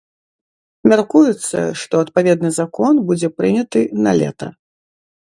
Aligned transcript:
Мяркуецца, 0.93 1.57
што 1.81 1.99
адпаведны 2.05 2.51
закон 2.61 2.93
будзе 3.11 3.27
прыняты 3.43 3.85
налета. 4.07 4.47